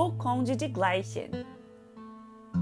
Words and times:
O 0.00 0.12
Conde 0.12 0.54
de 0.54 0.68
Gleichen. 0.68 1.28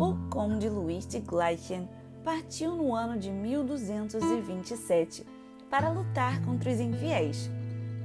O 0.01 0.17
Conde 0.31 0.71
Luís 0.71 1.07
de 1.07 1.21
Gleichen 1.21 1.87
partiu 2.25 2.75
no 2.75 2.95
ano 2.95 3.19
de 3.19 3.30
1227 3.30 5.23
para 5.69 5.91
lutar 5.91 6.43
contra 6.46 6.71
os 6.71 6.80
infiéis, 6.80 7.51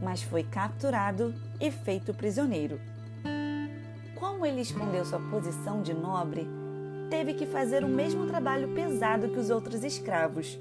mas 0.04 0.22
foi 0.22 0.44
capturado 0.44 1.34
e 1.62 1.72
feito 1.72 2.14
prisioneiro. 2.14 2.78
Como 4.20 4.46
ele 4.46 4.60
escondeu 4.60 5.06
sua 5.06 5.22
posição 5.30 5.82
de 5.82 5.94
nobre, 5.94 6.46
teve 7.10 7.34
que 7.34 7.46
fazer 7.46 7.86
o 7.86 7.88
mesmo 7.88 8.28
trabalho 8.28 8.76
pesado 8.76 9.30
que 9.30 9.40
os 9.40 9.50
outros 9.50 9.86
escravos, 9.86 10.60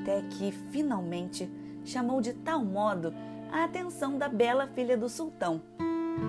até 0.00 0.22
que, 0.30 0.50
finalmente, 0.50 1.46
chamou 1.84 2.22
de 2.22 2.32
tal 2.32 2.64
modo 2.64 3.12
a 3.52 3.64
atenção 3.64 4.16
da 4.16 4.30
bela 4.30 4.66
filha 4.66 4.96
do 4.96 5.10
sultão, 5.10 5.60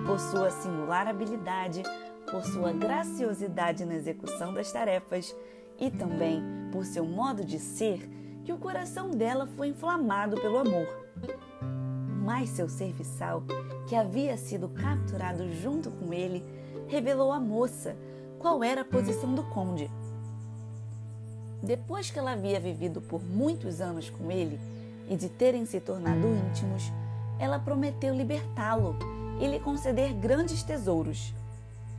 por 0.06 0.18
sua 0.18 0.50
singular 0.50 1.06
habilidade, 1.06 1.82
por 2.30 2.44
sua 2.44 2.72
graciosidade 2.72 3.84
na 3.84 3.94
execução 3.94 4.52
das 4.52 4.70
tarefas 4.72 5.34
e 5.78 5.90
também 5.90 6.42
por 6.72 6.84
seu 6.84 7.04
modo 7.04 7.44
de 7.44 7.58
ser, 7.58 8.08
que 8.44 8.52
o 8.52 8.58
coração 8.58 9.10
dela 9.10 9.46
foi 9.46 9.68
inflamado 9.68 10.40
pelo 10.40 10.58
amor. 10.58 10.86
Mas 12.24 12.50
seu 12.50 12.68
serviçal, 12.68 13.42
que 13.88 13.94
havia 13.94 14.36
sido 14.36 14.68
capturado 14.68 15.48
junto 15.52 15.90
com 15.90 16.12
ele, 16.12 16.44
revelou 16.88 17.32
à 17.32 17.40
moça 17.40 17.96
qual 18.38 18.62
era 18.62 18.82
a 18.82 18.84
posição 18.84 19.34
do 19.34 19.42
conde. 19.44 19.90
Depois 21.62 22.10
que 22.10 22.18
ela 22.18 22.32
havia 22.32 22.60
vivido 22.60 23.00
por 23.00 23.22
muitos 23.22 23.80
anos 23.80 24.10
com 24.10 24.30
ele 24.30 24.60
e 25.08 25.16
de 25.16 25.28
terem 25.28 25.64
se 25.64 25.80
tornado 25.80 26.26
íntimos, 26.28 26.92
ela 27.38 27.58
prometeu 27.58 28.14
libertá-lo 28.14 28.96
e 29.40 29.46
lhe 29.46 29.58
conceder 29.58 30.12
grandes 30.14 30.62
tesouros, 30.62 31.34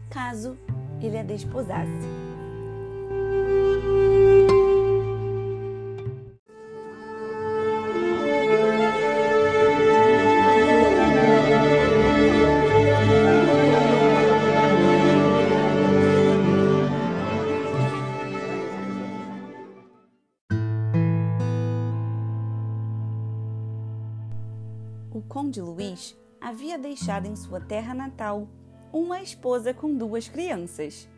caso 0.09 0.57
ele 1.01 1.17
a 1.17 1.23
desposasse. 1.23 1.89
O 25.11 25.21
conde 25.21 25.61
Luís 25.61 26.15
havia 26.45 26.77
deixado 26.77 27.25
em 27.25 27.35
sua 27.35 27.59
terra 27.59 27.91
natal 27.95 28.47
uma 28.93 29.19
esposa 29.19 29.73
com 29.73 29.91
duas 29.95 30.27
crianças. 30.29 31.09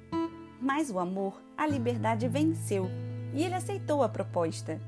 Mas 0.58 0.90
o 0.90 0.98
amor, 0.98 1.42
a 1.58 1.68
liberdade 1.68 2.30
venceu 2.30 2.90
e 3.34 3.44
ele 3.44 3.54
aceitou 3.54 4.02
a 4.02 4.08
proposta. 4.08 4.80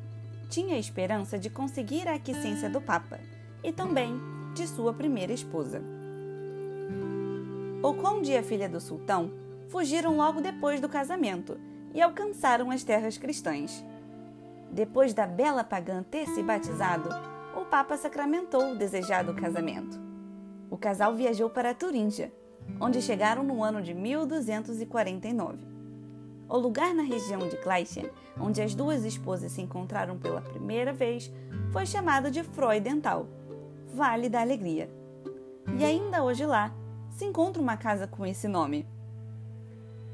Tinha 0.47 0.75
a 0.75 0.79
esperança 0.79 1.37
de 1.37 1.49
conseguir 1.49 2.07
a 2.07 2.13
aquiescência 2.13 2.69
do 2.69 2.79
Papa 2.79 3.19
e 3.61 3.73
também 3.73 4.17
de 4.55 4.65
sua 4.65 4.93
primeira 4.93 5.33
esposa. 5.33 5.81
O 7.83 7.93
conde 7.95 8.31
e 8.31 8.37
a 8.37 8.41
filha 8.41 8.69
do 8.69 8.79
sultão 8.79 9.33
fugiram 9.67 10.15
logo 10.15 10.39
depois 10.39 10.79
do 10.79 10.87
casamento 10.87 11.59
e 11.93 12.01
alcançaram 12.01 12.71
as 12.71 12.81
terras 12.81 13.17
cristãs. 13.17 13.83
Depois 14.71 15.13
da 15.13 15.27
bela 15.27 15.65
pagã 15.65 16.01
ter 16.01 16.27
se 16.29 16.41
batizado, 16.41 17.09
o 17.59 17.65
Papa 17.65 17.97
sacramentou 17.97 18.71
o 18.71 18.77
desejado 18.77 19.33
casamento. 19.33 20.07
O 20.69 20.77
casal 20.77 21.15
viajou 21.15 21.49
para 21.49 21.73
Turíngia, 21.73 22.31
onde 22.79 23.01
chegaram 23.01 23.43
no 23.43 23.63
ano 23.63 23.81
de 23.81 23.93
1249. 23.93 25.57
O 26.47 26.57
lugar 26.57 26.93
na 26.93 27.03
região 27.03 27.39
de 27.47 27.57
Gleichen, 27.57 28.09
onde 28.39 28.61
as 28.61 28.73
duas 28.73 29.03
esposas 29.05 29.52
se 29.52 29.61
encontraram 29.61 30.17
pela 30.17 30.41
primeira 30.41 30.91
vez, 30.91 31.31
foi 31.71 31.85
chamado 31.85 32.31
de 32.31 32.43
Freudental, 32.43 33.27
Vale 33.93 34.29
da 34.29 34.41
Alegria. 34.41 34.89
E 35.77 35.83
ainda 35.83 36.23
hoje 36.23 36.45
lá 36.45 36.73
se 37.11 37.25
encontra 37.25 37.61
uma 37.61 37.77
casa 37.77 38.08
com 38.08 38.25
esse 38.25 38.47
nome. 38.47 38.87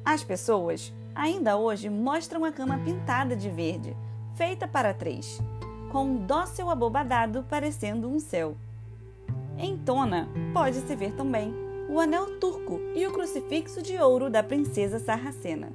As 0.03 0.23
pessoas 0.23 0.93
ainda 1.13 1.57
hoje 1.57 1.89
mostram 1.89 2.43
a 2.43 2.51
cama 2.51 2.77
pintada 2.79 3.35
de 3.35 3.49
verde, 3.49 3.95
feita 4.35 4.67
para 4.67 4.93
três 4.93 5.41
com 5.95 6.03
um 6.03 6.25
dócil 6.25 6.69
abobadado 6.69 7.45
parecendo 7.49 8.09
um 8.09 8.19
céu. 8.19 8.57
Em 9.57 9.77
Tona, 9.77 10.27
pode-se 10.53 10.95
ver 10.95 11.13
também 11.13 11.53
o 11.89 11.99
anel 11.99 12.39
turco 12.39 12.79
e 12.93 13.05
o 13.07 13.13
crucifixo 13.13 13.81
de 13.81 13.97
ouro 13.97 14.29
da 14.29 14.43
princesa 14.43 14.99
sarracena. 14.99 15.71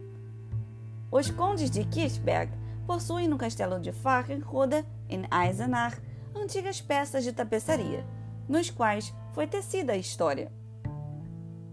Os 1.10 1.30
condes 1.30 1.70
de 1.70 1.84
Kirchberg 1.84 2.52
possuem 2.86 3.26
no 3.26 3.38
castelo 3.38 3.80
de 3.80 3.90
Fachenroda, 3.90 4.84
em 5.08 5.22
Eisenach, 5.32 5.96
antigas 6.34 6.80
peças 6.80 7.24
de 7.24 7.32
tapeçaria, 7.32 8.04
nos 8.48 8.70
quais 8.70 9.14
foi 9.32 9.46
tecida 9.46 9.92
a 9.92 9.96
história. 9.96 10.52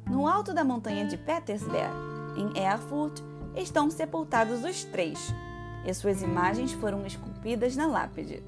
No 0.09 0.27
alto 0.27 0.53
da 0.53 0.63
montanha 0.63 1.05
de 1.05 1.17
Petersberg, 1.17 1.93
em 2.37 2.57
Erfurt, 2.57 3.19
estão 3.55 3.89
sepultados 3.89 4.63
os 4.63 4.85
três, 4.85 5.19
e 5.85 5.93
suas 5.93 6.21
imagens 6.21 6.71
foram 6.71 7.05
esculpidas 7.05 7.75
na 7.75 7.85
lápide. 7.85 8.43